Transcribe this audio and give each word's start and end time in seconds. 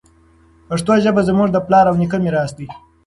پښتو 0.67 0.91
ژبه 1.03 1.21
زموږ 1.29 1.49
د 1.51 1.57
پلار 1.67 1.85
او 1.89 1.95
نیکه 2.01 2.17
میراث 2.23 2.51
دی. 2.57 2.67